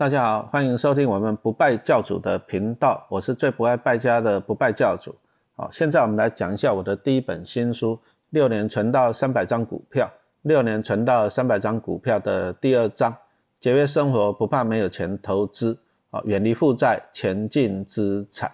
[0.00, 5.14] 大家好，欢迎收听我们不败教主的频道，我是最不爱败家的不败教主。
[5.54, 7.94] 好，现在我们来讲一下我的第一本新书
[8.30, 10.06] 《六年存到三百张股票》，
[10.40, 13.14] 六年存到三百张股票的第二章：
[13.58, 15.78] 节约生活，不怕没有钱投资。
[16.08, 18.50] 啊，远离负债，前进资产。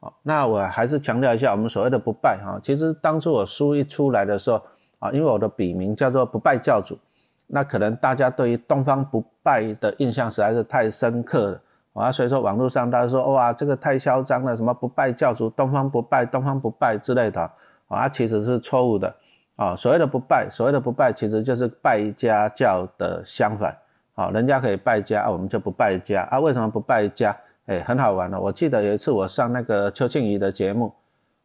[0.00, 4.62] 好，那我还是强调一下，我们所谓的不败哈，其实当初我书一出来的时候
[4.98, 6.98] 啊，因为我的笔名叫做不败教主。
[7.46, 11.60] 那可能大家对于东方不败的印象实在是太深刻了
[11.92, 17.50] 啊，所以说网络上大家说哇，这个太嚣张了，什么不败教主，东方不败，东方不败之类的
[17.88, 19.14] 啊，其实是错误的
[19.56, 19.74] 啊。
[19.74, 23.74] 所谓的不败，所谓的不败，其实就是败家教的相反
[24.14, 24.28] 啊。
[24.30, 26.38] 人家可以败家，我们就不败家啊。
[26.38, 27.34] 为什么不败家？
[27.64, 28.38] 哎，很好玩的。
[28.38, 30.92] 我记得有一次我上那个邱庆怡的节目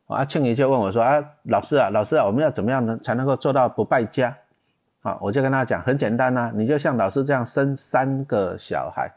[0.07, 4.35] 啊，庆怡就问我说啊，老师啊，老师啊，我们要怎么样能才能够做到不败家？
[5.01, 9.11] 啊，我就跟他讲，很简单呐，你就像老师这样生三个小孩，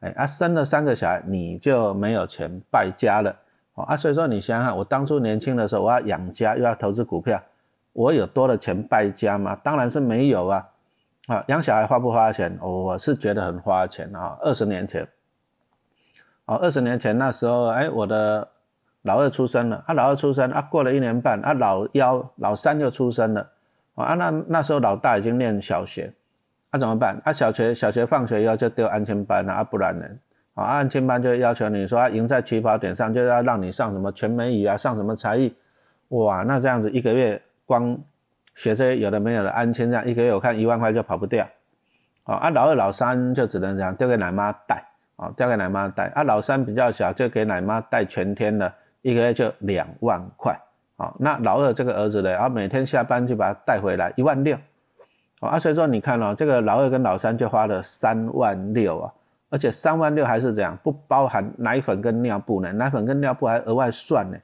[0.00, 3.34] 哎啊，生了三个小孩，你就没有钱败家了，
[3.74, 7.42] 啊，所以说你想想，我当初年轻的时候，我要养家又要投资股票，
[7.94, 9.56] 我有多的钱败家吗？
[9.62, 10.68] 当然是没有啊，
[11.28, 12.58] 啊，养小孩花不花钱？
[12.60, 15.08] 我是觉得很花钱啊，二十年前，
[16.44, 18.46] 哦，二十年前那时候，哎，我的
[19.02, 23.48] 老二出生了，啊，老二出生，啊，过了一年半，啊，老幺、老三又出生了。
[24.02, 26.12] 啊，那那时候老大已经念小学，
[26.70, 27.20] 那怎么办？
[27.24, 30.04] 啊，小学小学放学以后就丢安亲班了，啊，不然呢？
[30.54, 35.54] 啊，安亲班就要求你说啊赢在起跑点上，就要让你上什么全美语啊，上什么才艺，
[36.08, 37.96] 哇，那这样子一个月光
[38.54, 41.48] 学这些有的没有的安亲这样一个月我看一万块就跑不掉，
[42.24, 44.84] 啊，老二老三就只能这样丢给奶妈带，
[45.16, 50.58] 啊，丢给奶妈带，啊，老三比较小就给奶妈带全天的，一个月就两万块。
[51.00, 54.54] 啊，那老二这个儿子呢，啊，每天下班就把他带回来一万六，
[55.40, 59.10] 啊，所以说你看哦，这个老二跟老三就花了三万六啊，
[59.48, 64.36] 而且三万六还是这样，不包含奶粉跟尿布呢，奶粉跟尿布还额外算呢，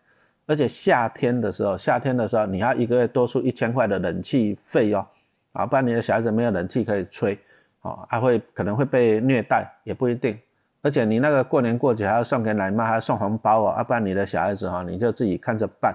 [0.46, 5.06] 而且夏天的时候，夏天的时候你要一个月多出一千块的冷气费哦，
[5.52, 7.38] 啊，不然你的小孩子没有冷气可以吹，
[7.82, 10.38] 啊，还会可能会被虐待，也不一定，
[10.80, 15.94] 而且你那个过年过节还要送给奶妈，还要送红包哦，啊，不然你的小孩子哈，你就自己看着办。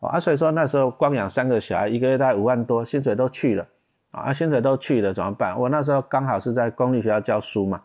[0.00, 3.66] 啊，所以说那时候光养三个小孩，一个月大概五万多，薪水都去了，
[4.12, 5.58] 啊，薪水都去了怎么办？
[5.58, 7.82] 我那时候刚好是在公立学校教书嘛，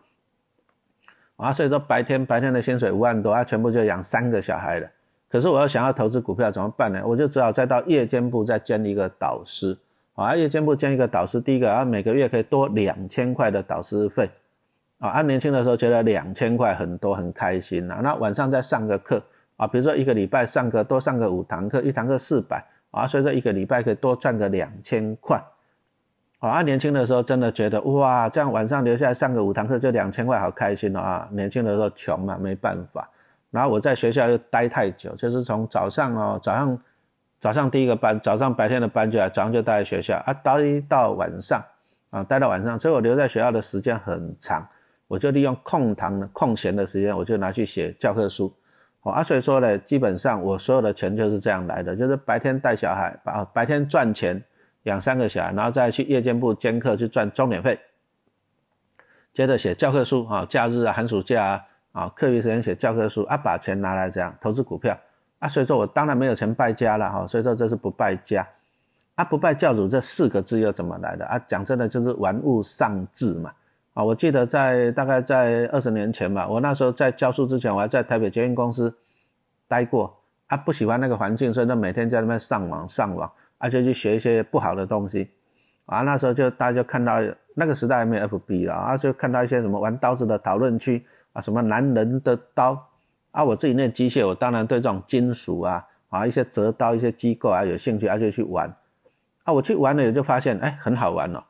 [1.38, 4.88] 啊，所以说白天白天的薪水五万多，啊，全部就养三个小孩了。
[5.28, 7.02] 可是我要想要投资股票怎么办呢？
[7.04, 9.76] 我就只好再到夜间部再兼一个导师，
[10.14, 14.30] 啊，夜间部兼一个导师，第一个啊，每个月可以多两千块的导师费，
[15.00, 19.20] 啊，按年轻的时候觉得两千块很多很开心呐，那晚上再上个课。
[19.58, 25.42] 啊，比如说一个礼拜上个多上个五堂课，一堂课四百啊，所以说一个礼拜可以多赚个两千块。
[26.40, 31.30] 啊，年轻的时候真的觉得哇，这样晚上留下来上个五堂课就两千块，好开心哦啊！
[31.32, 33.10] 年轻的时候穷嘛，没办法。
[33.50, 36.78] 然后我在学校又待太久，就是从早上哦，早上
[37.40, 41.64] 早上第一个班，早上白天的班就来，早上就待在学校啊，待到晚上
[42.10, 44.68] 啊，待到晚上，所以我留在学校的时间很长，
[45.08, 48.54] 我就利用空堂的空闲的时间，我就拿去写教科书。
[49.12, 54.42] 啊，所以说呢，基本上我所有的钱就是这样来的，就是白天带小孩，啊白天赚钱
[54.84, 57.78] 养三个小孩，然后再去夜间部兼课去赚钟点费，
[59.34, 64.98] 接着写教科书啊，假日啊、寒暑假啊，啊，课余时间写教科书啊，把钱拿来这样投资股票
[65.40, 68.48] 啊，所以说我当然没有钱败家了哈，所以说这是不败家
[69.16, 71.38] 啊，不败教主这四个字又怎么来的啊？
[71.48, 73.52] 讲真的就是玩物丧志嘛。
[73.94, 78.92] 啊，我记得在大概在二十年前吧，我那时候在教书之前，我还在台北捷运公司
[79.68, 85.30] 待过啊，不喜欢那个环境，所以就每天在那边上网上网，啊，且去学一些不好的东西
[85.86, 86.02] 啊。
[86.02, 87.20] 那时候就大家就看到
[87.54, 92.90] 那个时代还没有 FB 啊，啊，就看到一些什么玩刀子的讨论区啊，什么男人的刀
[93.30, 98.68] 啊，我自己念机械，我当然对这种金属啊啊一些折刀一些机构啊有兴趣，啊就去玩
[99.44, 101.44] 啊，我去玩了也就发现哎很好玩哦。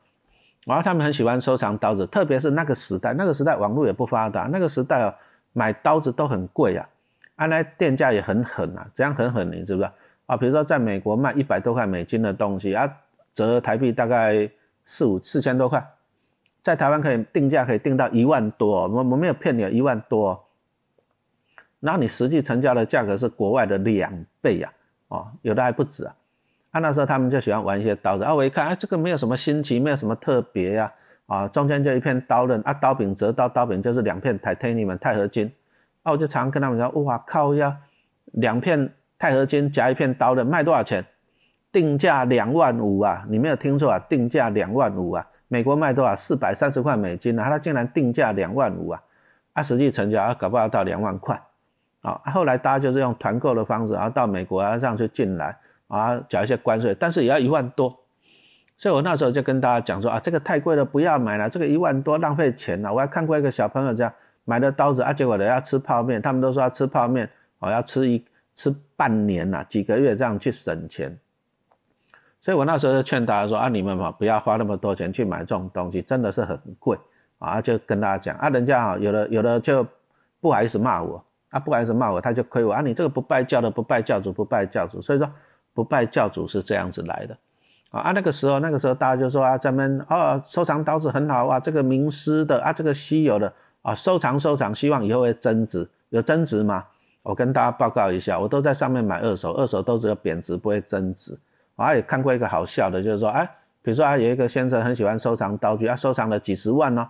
[0.65, 5.13] 然后他们很喜欢收藏刀子，特别是那个时代，那个时代网络也不发达，那个时代哦，
[5.51, 6.87] 买刀子都很贵啊，
[7.35, 9.51] 按来店价也很狠啊，怎样很狠？
[9.51, 9.91] 你知不知道
[10.25, 10.37] 啊？
[10.37, 12.89] 比如说在美国卖一百多块美金的东西啊，
[13.33, 14.49] 折台币大概
[14.85, 15.85] 四五四千多块，
[16.61, 20.47] 在台湾可以定价可以定到一万多，我我没有骗你，一万多，
[21.81, 24.71] 然后你实际成交的价格是国外的两倍呀，
[25.09, 26.15] 哦，有的还不止啊。
[26.73, 28.23] 啊，那时候他们就喜欢玩一些刀子。
[28.23, 30.91] 啊，我一看，哎，这个没有什么新奇，没有什么特别呀，
[31.27, 32.59] 啊，中间就一片刀刃。
[32.65, 35.53] 啊，刀柄折刀，刀柄就是两片钛钛钛钛合金，
[36.01, 37.77] 啊，我就常跟他们说，哇靠呀，
[38.33, 41.05] 两片钛合金夹一片刀刃卖多少钱？
[41.71, 46.15] 定价两万五啊，你没有听错啊，定价两万五啊，美国卖多少？
[46.15, 49.01] 四百三十块美金啊，他竟然定价两万五啊，
[49.53, 51.39] 啊，实际成交啊，搞不好到两万块，
[52.01, 57.95] 啊，后来大家就是用团购的方式，然后到美国啊这样去进来，啊，缴一些关税，但是也要一万多，
[58.77, 62.93] 所以我那时候就跟大家讲说啊，这个太贵了，不要买了，这个一万多浪费钱了。
[62.93, 64.13] 我还看过一个小朋友这样
[64.45, 71.17] 买的刀子啊，结果呢要吃泡面，他们都说要吃泡面，哦，要吃一吃半年呐，几个月这样去省钱。
[72.39, 76.97] 所以我那时候就劝大家说啊，你们嘛不要花那么多钱去买这种东西，真的是很贵
[77.39, 77.61] 啊！
[77.61, 79.87] 就跟大家讲啊，人家啊有的有的就
[80.41, 85.31] 不好意思骂我啊，不好意思骂我，他就亏我啊，你这个不拜教的不拜教主不拜教主，所以说
[85.73, 87.37] 不拜教主是这样子来的
[87.91, 88.11] 啊啊！
[88.11, 96.85] 那个时候那个时候大家就说啊，咱们哦收藏刀子很好啊，这个名师的啊，这个稀有的啊，收藏收藏，希望以后会增值，有增值吗？
[97.23, 101.37] 我跟大家报告一下，我都在上面买二手，二手都只有贬值不会增值。
[101.75, 103.49] 我也看过一个好笑的，就是说，哎，
[103.81, 107.09] 比如说啊，有一个先生很喜欢收藏刀具，啊，收藏了几十万呢，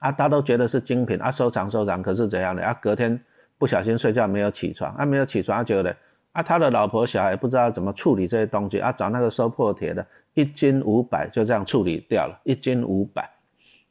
[0.00, 2.62] 啊，他都觉得是精品，啊，收藏收藏，可是怎样的？
[2.64, 3.18] 啊，隔天
[3.56, 5.96] 不小心睡觉没有起床，啊，没有起床，啊觉得，
[6.32, 13.30] 啊，他的老婆小孩不知道怎么处理这些东西，啊，找那个收破铁的，一斤五百，就这样处理掉了，一斤五百，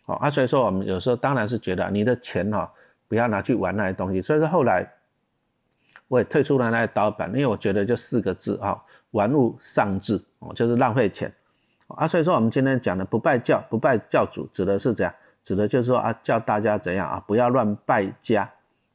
[0.03, 2.71] 好，啊，所以说我们有时候当然是觉得你的钱哈，
[3.07, 4.85] 不要拿去玩那些东西，所以说后来
[6.07, 8.81] 我也退出了那些刀板，因为我觉得就四个字啊。
[9.11, 11.29] 玩物丧志哦，就是浪费钱
[11.89, 15.13] 啊，所以说我们今天讲的不拜教不拜教主，指的是怎样？
[15.43, 18.49] 指的就是说啊，教大家怎样啊，不要乱败家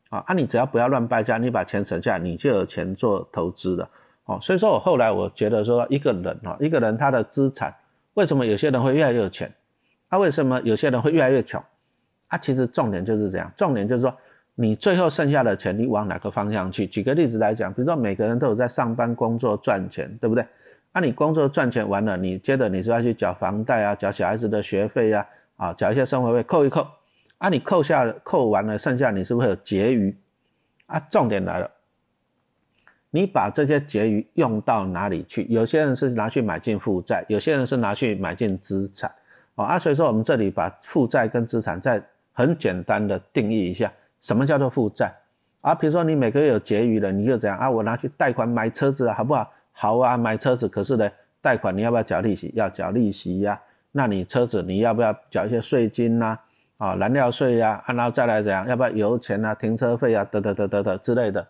[0.09, 3.89] 啊，啊，你只要不要乱败家，你把钱省下，你就有钱做投资了
[4.25, 4.39] 哦。
[4.41, 7.75] 所以说我后来我觉得说，一个人啊，一个人他的资产，
[8.15, 9.53] 为什么有些人会越来越有钱？
[10.09, 11.63] 啊为什么有些人会越来越穷？
[12.29, 14.15] 啊，其实重点就是这样，重点就是说。
[14.59, 16.87] 你最后剩下的钱，你往哪个方向去？
[16.87, 20.43] 举个例子来讲，比如说每个人都有在上班工作赚钱，对不对？
[20.95, 25.27] 那你工作赚钱完了，你接着你是要去缴房贷啊，缴小孩子的学费啊，
[25.59, 26.87] 啊，缴一些生活费，扣一扣，
[27.39, 30.17] 啊，你扣下扣完了，剩下你是不是有结余？
[30.87, 31.71] 啊，重点来了，
[33.11, 35.45] 你把这些结余用到哪里去？
[35.51, 39.13] 有些人是拿去买进负债，有些人是拿去买进资产，
[39.55, 42.03] 啊，所以说我们这里把负债跟资产再
[42.33, 43.93] 很简单的定义一下。
[44.23, 45.13] 什么叫做负债
[45.61, 45.75] 啊？
[45.75, 49.53] 比如说你每个月有结余了，你就这样啊，我拿去贷款买车子好不好？
[49.73, 50.69] 好啊，买车子。
[50.69, 51.11] 可是呢，
[51.41, 52.51] 贷款你要不要缴利息？
[52.55, 53.61] 要缴利息呀。
[53.93, 56.39] 那你车子你要不要缴一些税金呐？
[56.79, 58.67] 啊燃料税呀，然后再来怎样？
[58.69, 61.47] 要不要油钱啊、停车费啊，得得得得得之类的。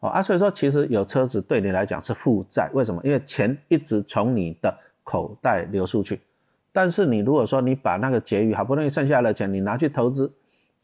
[0.00, 3.00] 哦啊，所以说其实有车子对你来讲是负债，为什么？
[3.04, 6.20] 因为钱一直从你的口袋流出去。
[6.72, 10.30] 但是你如果说你把那个结余好不容易剩下的钱，你拿去投资。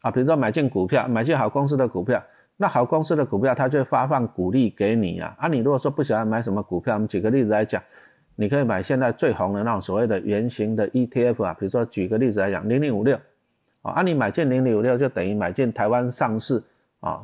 [0.01, 2.21] 啊，比如说买进股票，买进好公司的股票，
[2.57, 5.33] 那好公司的股票，它就会发放股利给你啊。
[5.37, 7.81] 啊，你如果说不喜欢买什么股票，我们举个例子来讲，
[8.35, 11.53] 你可以买现在最红的那种所谓的圆形的 ETF 啊。
[11.53, 13.17] 比如说举个例子来讲，零零五六，
[13.91, 16.63] 啊，你买进零零五六就等于买进台湾上市
[17.01, 17.21] 啊，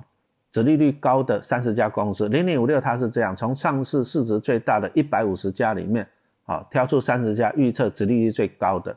[0.51, 2.27] 殖利率高的三十家公司。
[2.27, 6.07] 零零五六它是这样，从上市市值最大的一百五十家里面，
[6.45, 8.95] 啊，挑出三十家预测殖利率最高的，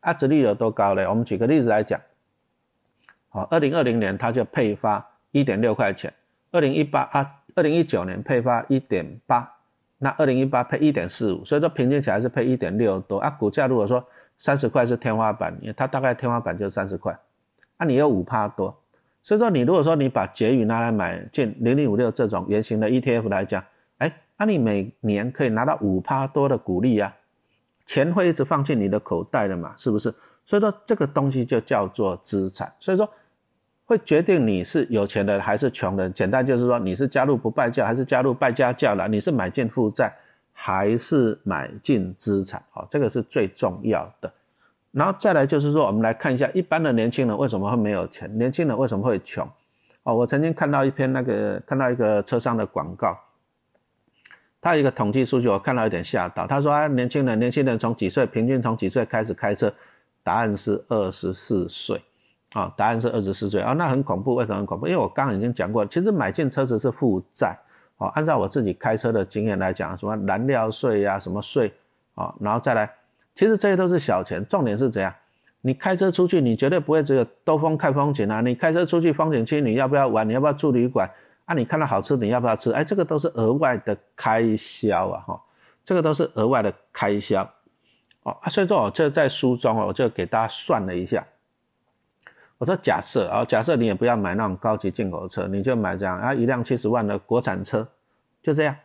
[0.00, 1.08] 啊，殖利率有多高呢？
[1.08, 2.00] 我们举个例子来讲。
[3.28, 6.12] 好，二零二零年它就配发一点六块钱，
[6.50, 9.50] 二零一八啊，二零一九年配发一点八，
[9.98, 13.28] 那二零一八配一点四五，所以说平均起来是配一点六多啊。
[13.30, 14.02] 股价如果说
[14.42, 17.16] 三十块是天花板，因为它大概天花板就三十块，
[17.76, 18.76] 啊，你有五趴多，
[19.22, 23.64] 所以说你如果说你把结余拿来买进零零五六这种圆形的 ETF 来讲，
[23.98, 27.14] 哎，那你每年可以拿到五趴多的股利啊，
[27.86, 30.12] 钱会一直放进你的口袋的嘛，是不是？
[30.44, 33.08] 所以说这个东西就叫做资产，所以说。
[33.84, 40.10] 会决定你是有钱的还是穷人，简单就是说你是加入不败教还是加入败家教了，你是买进负债
[40.52, 44.32] 还是买进资产，哦，这个是最重要的。
[44.92, 49.44] 然后再来就是说，我们来看一下一般的年轻人为什么会没有钱，年轻人为什么会穷？
[50.04, 53.18] 哦，我曾经看到一篇那个看到一个车商的广告，
[54.60, 56.46] 他有一个统计数据，我看到有点吓到。
[56.46, 59.72] 他说啊，年轻人年轻人从几岁平均从几岁开始开车？
[60.22, 62.00] 答案是二十四岁。
[62.52, 64.34] 啊，答案是二十四岁啊，那很恐怖。
[64.34, 64.86] 为什么很恐怖？
[64.86, 67.56] 因为我刚刚已经讲过，其实买进车子是负债。
[67.96, 71.72] 哦，按照我自己开车的经验来讲，什么燃料税呀，什么税
[72.14, 72.92] 啊，然后再来，
[73.34, 74.44] 其实这些都是小钱。
[74.46, 75.12] 重点是怎样？
[75.64, 78.40] 你开车出去，你绝对不会只有兜风看风景啊。
[78.40, 80.28] 你开车出去风景区，你要不要玩？
[80.28, 81.08] 你要不要住旅馆？
[81.44, 82.72] 啊，你看到好吃，你要不要吃？
[82.72, 85.40] 哎，这个都是额外的开销啊，哈，
[85.84, 87.48] 这个都是额外的开销。
[88.24, 91.24] 哦，所以说我就在书中哦，我就给大家算了一下。
[92.58, 97.86] 我说假设啊，假设你也不要买那种高级进口车，你就买这样啊，一辆七十万的国产车，
[98.40, 98.76] 就这样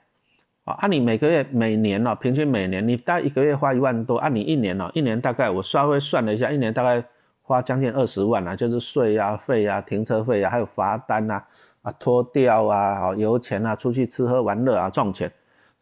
[0.68, 0.76] 啊。
[0.80, 7.04] 按你每个月、每年哦，平均每年你大概一个月花一万多，按你一年哦，一年大概我稍微算了一下，一年大概
[7.42, 11.44] 花将近二十万啊，就是税啊、费啊、停车费啊，还有罚单啊、
[11.82, 15.32] 啊拖吊啊、哦油钱啊、出去吃喝玩乐啊，赚钱。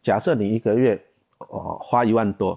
[0.00, 1.04] 假设你一个月
[1.38, 2.56] 哦花一万多，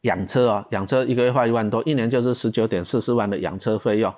[0.00, 4.12] 养车啊，养车一个月花一万多，一年就是十九点四四万的养车费用。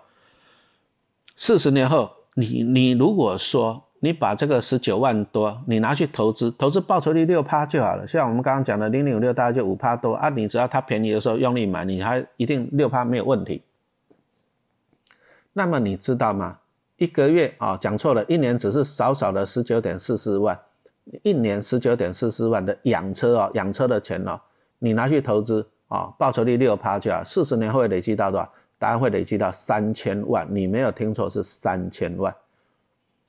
[1.37, 8.07] 四十年后，你你如果说你把这个十九万多，你拿去投资，投资报酬率六趴就好了。
[8.07, 10.29] 像我们刚刚讲的零零五六，大概就五趴多啊。
[10.29, 13.63] 你只要它便宜的时候用力买，你还一定六趴没有问题。
[15.55, 16.59] 那么你知道吗？
[16.99, 20.61] 一个月啊，讲错了，一年只是少少的十九点四四万，
[21.23, 24.39] 一年十九点四四万的养车哦，养车的钱哦，
[24.81, 28.53] 你拿去投资啊，报酬率六趴就好，四十年会累积到多少？
[28.79, 32.35] 答案会累积到三千万，你没有听错，是三千万。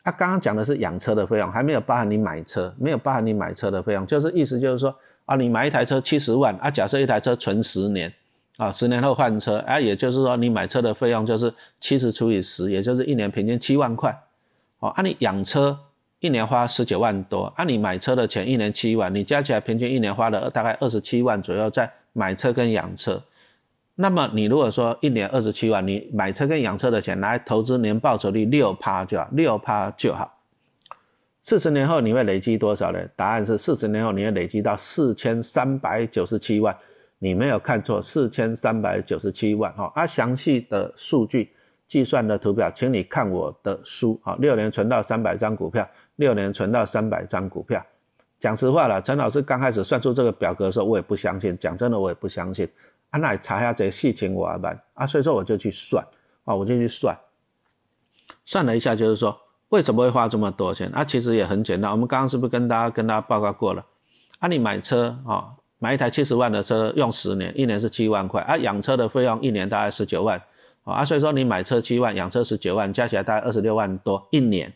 [0.05, 4.95] 他刚刚讲的是养车的费用，还没有包含你买车，没有包含你买车的费用，就是意思就是说
[5.25, 8.13] 啊，你买一台车七十万啊，假设一台车存十年
[8.57, 14.15] 啊，十年后换车啊，也就是说你买车的费用就是七十除以十，也就是一年平均七万块。
[14.77, 15.75] 哦，啊你养车
[16.19, 23.19] 一年花十九万多，啊你买车的钱一年七万，你加起来平均一年花了大概二十七万左右在买车跟养车。
[23.95, 30.31] 那么你如果说一年二十七万，你买车跟养车的钱拿来投资，年报酬率六趴就好，六趴就好。
[31.41, 32.99] 四十年后你会累积多少呢？
[33.15, 36.75] 答案是四十年后你会累积到四千三百九十七万，
[37.19, 39.89] 你没有看错，四千三百九十七万哈。
[39.95, 41.53] 啊，详细的数据
[41.87, 44.35] 计算的图表，请你看我的书啊。
[44.39, 45.87] 六年存到三百张股票，
[46.17, 47.81] 六年存到三百张股票。
[48.39, 51.57] 讲实话了，陈老师刚开始算出这个表格的时候，我也不相信。
[51.57, 52.67] 讲真的，我也不相信。
[53.15, 56.05] 啊，那查下这些事情我办啊，所以说我就去算
[56.43, 57.17] 啊，我就去算，
[58.43, 60.89] 算了一下，就是说为什么会花这么多钱？
[60.89, 63.85] 啊，其实也很简单，我们刚刚是不是跟大家跟大家报告过了？
[64.39, 70.41] 啊，你买车啊，买一台七十万的车用十年，一年是七万块啊，养车的费用一年大概十九万
[70.83, 74.73] 啊，所以说你买车七万，养车十九万，加起来大概二十六万多一年，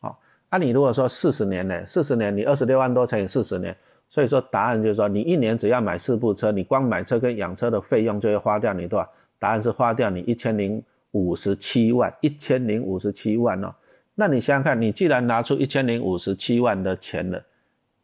[0.00, 3.76] 好，啊，你如果说四十年呢，四十年你二十六万多乘以四十年。
[4.14, 9.10] 所以说答案就是说，你一年只要买四部车，你光买车跟养车的费用就会花掉你多少？
[9.40, 10.80] 答案是花掉你一千零
[11.10, 13.74] 五十七万，一千零五十七万哦。
[14.14, 17.42] 那你想想看，你既然拿出一千零五十七万的钱了，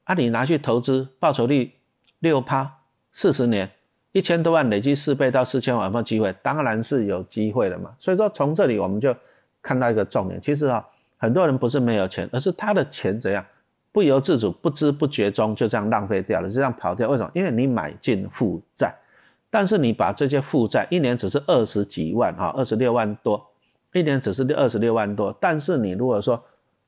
[0.02, 1.70] 啊，你拿去投资，报酬率
[2.18, 2.68] 六趴，
[3.12, 3.70] 四十年
[4.10, 6.34] 一千多万累积四倍到四千万，有没有机会？
[6.42, 7.94] 当然是有机会的嘛。
[8.00, 9.14] 所以说从这里我们就
[9.62, 10.84] 看到一个重点，其实啊，
[11.18, 13.46] 很多人不是没有钱，而是他的钱怎样？
[13.92, 17.08] 不由自主、不知不觉中就这样浪费掉了，就这样跑掉。
[17.08, 17.30] 为什么？
[17.34, 18.94] 因为你买进负债，
[19.50, 23.44] 但是你把这些负债一年只是二十几万啊，二十六万多，
[23.92, 25.36] 一年只是二十六万多。
[25.40, 26.40] 但是你如果说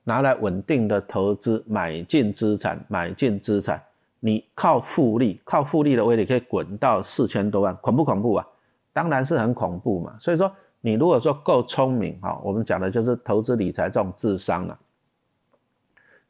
[0.05, 3.83] 拿来稳定的投资，买进资产，买进资产，
[4.21, 8.47] 你靠复利，靠复利的威力可以滚到四千多万，恐不恐怖啊？
[8.93, 10.15] 当然是很恐怖嘛。
[10.21, 14.79] 所以说，你如果说够聪明哈，我们讲的就是投资理财这种智商了。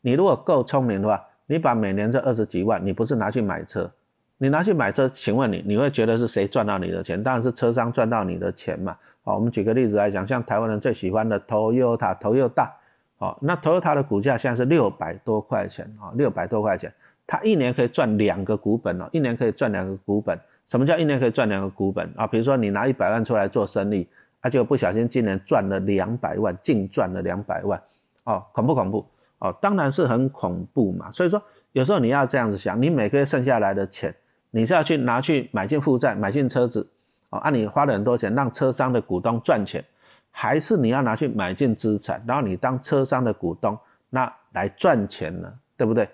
[0.02, 3.90] 你如果够聪明的话，你把每年这二十几万，你不是拿去买车，
[4.36, 7.22] 你拿去买车，请问你，你会觉得是谁赚到你的钱？
[7.22, 8.96] 当然是车商赚到你的钱嘛。
[9.22, 12.68] 好，我们举个例子来讲，像台湾人最喜欢的 Toyota，Toyota，
[13.16, 16.92] 好，那 Toyota 的股价现在是六百多块钱啊，六百多块钱，
[17.26, 20.38] 它一年可以赚两个股本哦，一年可以赚两个股本。
[20.66, 22.26] 什么叫一年可以赚两个股本啊？
[22.26, 24.08] 比如说你拿一百万出来做生意，
[24.40, 27.80] 它就不小心今年赚了两百万，净赚了两百万，
[28.24, 29.04] 哦，恐不恐怖？
[29.42, 31.10] 哦，当然是很恐怖嘛。
[31.10, 34.14] 所以说，有时候你要这样子想，你每个月剩下来的钱，
[34.52, 36.88] 你是要去拿去买进负债，买进车子，
[37.30, 39.84] 哦，按你花了很多钱让车商的股东赚钱，
[40.30, 43.76] 还是你要拿去买进资产，然后你当车商的股东，
[44.10, 46.08] 那来赚钱呢，对不对？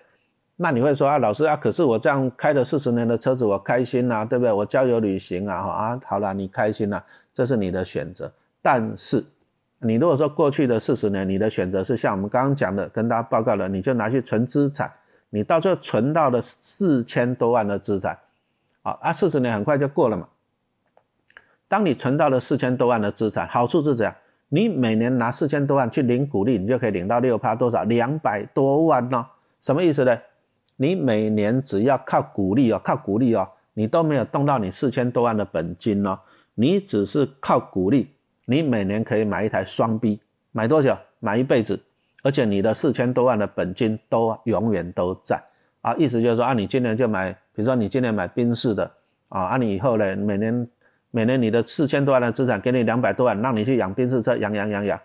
[0.57, 4.51] 那你会说啊，老师啊，可是我这样开了四十年的车子，我开心呐，对不对？
[4.51, 8.33] 我郊游旅行啊，哈啊，好了，你开心了，这是你的选择，
[8.63, 9.23] 但是。
[9.81, 14.91] 你如果说过去的四十年，你的选择是像我们刚刚讲的，跟大家报告了，你就拿去存资产，
[15.31, 18.19] 你到最后存到了四千多万的资产，
[18.83, 20.27] 好啊，四十年很快就过了嘛。
[21.69, 24.15] 当你存到了四千多万的资产，好处是怎样？
[24.49, 27.85] 你每年拿四千多万去领股利，你就可以领到六趴多少？
[27.85, 29.25] 两百多万呢？
[29.61, 30.19] 什么意思呢？
[30.77, 36.19] 你每年只要靠股利哦，靠股利哦，你都没有动到你四千多万的本金哦，
[36.55, 38.15] 你只是靠股利。
[38.51, 40.19] 你每年可以买一台双 B，
[40.53, 40.97] 买多久？
[41.21, 41.79] 买一辈子，
[42.23, 45.39] 而且你的四千多万的本金都永远都在
[45.83, 45.95] 啊！
[45.99, 48.91] 意思就是说，啊，你今年就买，比如说你今年买宾士的
[49.29, 50.67] 啊，啊，你以后呢，每年
[51.11, 54.99] 每年你的四千多万的资产给你两百多万，让你去养宾士车，养养养养，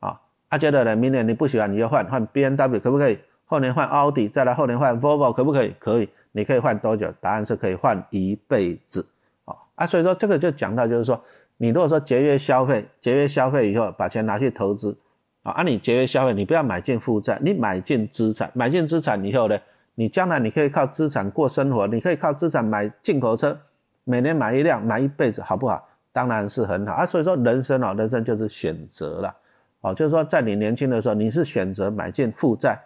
[0.00, 3.18] 啊，啊，觉得呢，明年你不喜欢你就换换 B N W 可不可以？
[3.44, 5.74] 后年换奥迪，再来后年换 Volvo 可不可以？
[5.78, 7.12] 可以，你可以换多久？
[7.20, 9.06] 答案是可以换一辈子，
[9.44, 11.22] 啊啊，所以说这个就讲到就是说。
[11.58, 14.96] 你如果说节约消费，节约消费以后把钱拿去投资，
[15.42, 19.58] 啊，按你节约消费，你不要买进负债，你买进资产，买进资产以后呢，
[19.94, 23.58] 你将来你可以靠资产过生活，你可以靠资产买进口车，
[24.04, 25.88] 每年买一辆，买一辈子，好不好？
[26.12, 27.06] 当然是很好啊。
[27.06, 29.34] 所以说人生啊，人生就是选择了，
[29.80, 32.78] 哦，就是说在你年轻的时候，你是选择买进负债，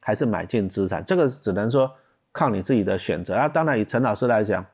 [0.00, 1.04] 还是买进资产？
[1.04, 1.90] 这个只能说
[2.32, 3.48] 靠你自己的选择啊。
[3.48, 4.64] 当然以陈老师来讲，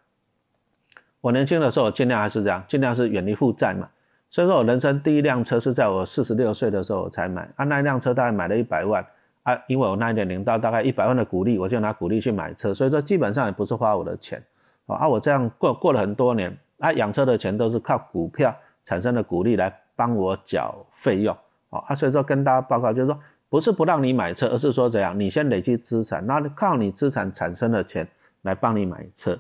[1.25, 3.89] 我年轻的时候尽量还是这样，尽量是远离负债嘛。
[4.29, 9.03] 所以说我人生第一辆车是在我四十六岁的时候我才买啊，那一辆车大概买了一百万
[9.43, 14.43] 啊，因为我那一年领到大概一百万的股利，我就拿股利去买车，所以说基本上也不是花我的钱
[14.85, 21.35] 啊，我这样过过了很多年啊，养车的钱都是靠股票产生的股利来帮我缴费用
[21.71, 28.07] 啊，所以说跟大家报告就是说，不是不让你买车，而是说怎样，你先累积资产，那靠你资产产生的钱
[28.43, 29.39] 来帮你买车。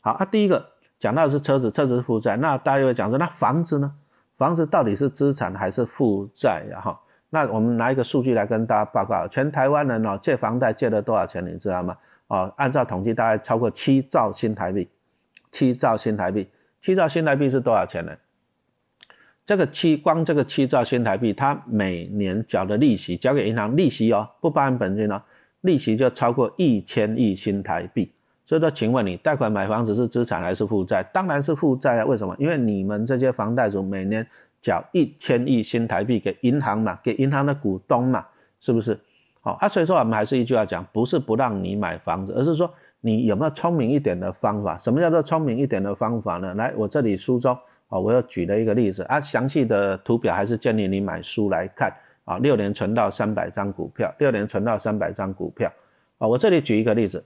[0.00, 0.69] 好啊，第一个
[1.00, 3.90] 讲到的是车子，车子是负债，那大家又会讲说，那房子呢？
[4.36, 6.78] 房子到底是资产还是负债呀？
[6.78, 11.96] 哈，那我们拿一个数据来跟大家报告，全台湾人哦借房贷借了多少钱，你知道吗？
[12.26, 14.88] 哦，按照统计大概超过七兆新台币，
[15.50, 16.48] 七兆新台币，
[16.82, 18.12] 七兆新台币是多少钱呢？
[19.44, 25.22] 这个七光这个七兆新台币，它每年缴的利息，交给银行利息哦，不包含本金哦，
[25.62, 28.12] 利息就超过一千亿新台币。
[28.50, 31.04] 所以说，请问你贷款买房子是资产还是负债？
[31.12, 32.04] 当然是负债啊！
[32.04, 32.34] 为什么？
[32.36, 34.26] 因为你们这些房贷族每年
[34.60, 38.26] 缴一千亿新台币给银行嘛，给银行的股东嘛，
[38.58, 38.98] 是不是？
[39.40, 42.68] 好啊，所以说我们还是一句话讲，不是不让你买房子，而是说
[43.00, 44.76] 你有没有聪明一点的方法？
[44.76, 46.52] 什么叫做聪明一点的方法呢？
[46.54, 51.88] 来，我这里书中啊，我又举了一个例子啊，详细的图表还是建议你买书来看
[52.24, 52.36] 啊。
[52.38, 55.72] 六年存到三百张股票，六年存到三百张股票
[56.18, 57.24] 啊，我这里举一个例子。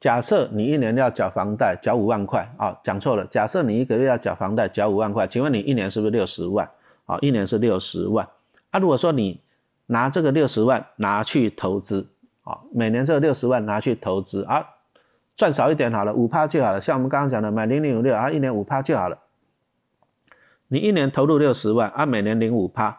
[0.00, 3.24] 假设你一年要缴房贷，缴五万块啊，讲错了。
[3.26, 6.70] 假设你一个月要缴房贷，缴五万块，请问你一年是不是六十万？
[7.06, 8.24] 啊，一年是六十万。
[8.70, 9.40] 啊，如果说你
[9.86, 12.08] 拿这个六十万拿去投资，
[12.44, 14.64] 啊，每年这个六十万拿去投资啊，
[15.36, 16.80] 赚少一点好了，五趴就好了。
[16.80, 19.18] 像我们刚刚讲的买零零五六啊，一年五趴就好了。
[20.68, 22.96] 你一年投入六十万啊，每年零五趴，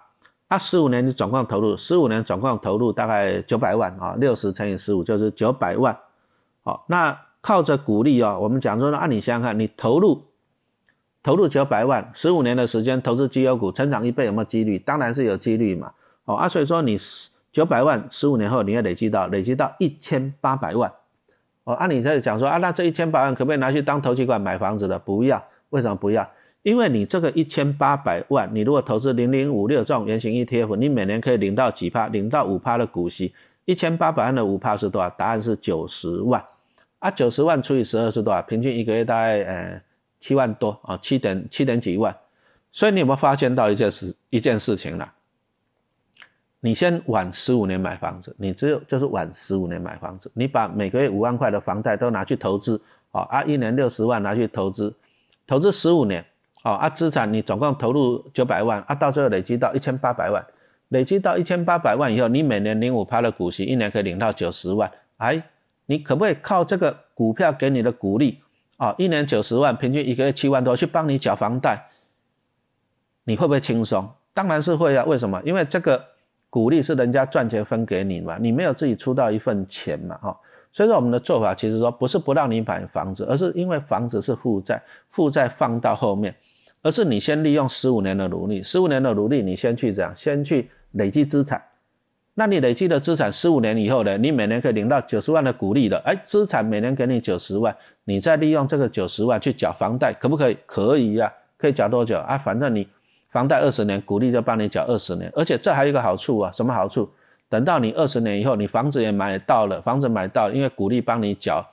[0.49, 5.97] 啊，十五年你总共投入，十五年总共投入大概九百万啊，六十乘以十五就是九百万。
[6.69, 10.21] 好，那靠着鼓励哦，我们讲说呢，按你想想看，你投入
[11.23, 14.77] 投入九百万，十五年的时间投资绩优股，成长一倍有没有几率？
[14.77, 15.91] 当然是有几率嘛。
[16.25, 16.95] 哦啊，所以说你
[17.51, 20.93] 九百万十五年后你要累积到累积到一千八百万。
[21.63, 24.99] 哦，按你在讲说啊，那这一千八万可不可以拿去当投机款买房子的？
[24.99, 26.29] 不要，为什么不要？
[26.61, 32.07] 因为你这个一千八百万，你如果投资零零五六这种圆形 ETF，你每年可以领到几趴？
[32.09, 33.33] 领到五趴的股息。
[33.65, 35.09] 一千八百万的五趴是多少？
[35.11, 36.43] 答案是九十万
[36.99, 37.09] 啊！
[37.09, 38.41] 九十万除以十二是多少？
[38.43, 39.81] 平均一个月大概呃
[40.19, 42.15] 七万多啊，七点七点几万。
[42.71, 45.11] 所以你有没有发现到一件事一件事情了？
[46.59, 52.79] 你先晚十五年买房子，你只有就是晚十五年买房子，你把每个月五万块的房贷都拿去投资
[53.11, 54.93] 啊啊，一年六十万拿去投资，
[55.47, 56.23] 投资十五年
[56.61, 60.45] 啊啊，资产你总共投入九百万啊，到最后累积到一千八百万。
[60.89, 64.91] 累积到一千八百万以后，你每年零五趴的股息，一年可以领到九十万。
[65.17, 65.41] 哎，
[65.89, 68.39] 你可不可以靠这个股票给你的股利
[68.77, 68.93] 啊？
[68.99, 71.83] 一年九十万，平均一个月七万多，去帮你缴房贷，
[73.23, 74.07] 你会不会轻松？
[74.31, 75.03] 当然是会啊。
[75.05, 75.41] 为什么？
[75.43, 76.05] 因为这个
[76.47, 80.39] 股利是人家赚钱分给你嘛，你没有自己出到一份钱嘛，哈。
[80.71, 86.35] 所以说我们的做法其实说不是不让你买房子，而是因为房子是负债，负债放到后面，
[86.83, 90.69] 而是你先利用十五年的努力，十五年的努力，你先去这样，先去。
[90.93, 91.61] 累积资产，
[92.39, 94.17] 那你累积的资产十五年以后呢？
[94.17, 96.01] 你每年可以领到九十万的股利了。
[96.05, 97.75] 哎，资产每年给你九十万，
[98.05, 100.57] 你再利用这个九十万去缴房贷，可不可以？
[100.65, 102.37] 可以呀，可以缴多久啊？
[102.37, 102.87] 反正你
[103.29, 105.29] 房贷二十年，股利就帮你缴二十年。
[105.35, 107.09] 而且这还有一个好处啊，什么好处？
[107.49, 111.69] 等到你二十年以后，你房子也买到了，房子买到，因为股利帮你缴，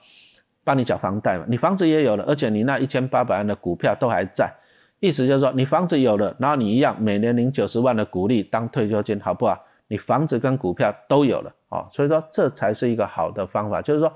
[0.65, 1.45] 帮你缴房贷嘛。
[1.47, 4.53] 你房子也有了，而且你那一千八百万的股票都还在。
[4.99, 9.63] 意思就是说，你房子有了，然后你一样每年领九十万的股利当退休金，好不好？
[9.87, 14.13] 你房子跟股票都有了啊，所以说这才是一个好的方法，就是说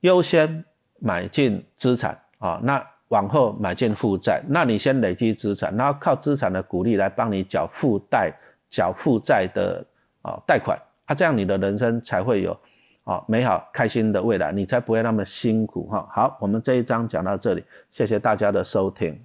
[0.00, 0.64] 优先
[0.98, 8.32] 买进资产啊，那往后买进负债，那你先累积资产，然后靠资产的鼓励来帮你缴负债、
[8.68, 9.84] 缴负债的
[10.22, 12.56] 啊贷款，啊，这样你的人生才会有
[13.04, 16.08] 啊美好开心的未来，你才不会那么辛苦哈。
[16.12, 19.20] 好，我们这一章讲到这里，谢谢大家的收听。